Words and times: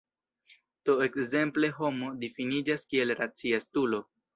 Do 0.89 0.95
ekzemple 1.09 1.71
"homo" 1.77 2.11
difiniĝas 2.27 2.91
kiel 2.93 3.19
"racia 3.25 3.65
estulo". 3.65 4.07